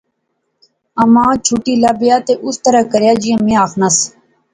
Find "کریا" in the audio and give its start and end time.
2.91-3.13